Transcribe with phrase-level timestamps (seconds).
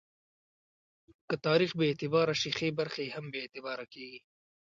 [1.27, 4.19] که تاریخ بې اعتباره شي، ښې برخې یې هم بې اعتباره کېږي.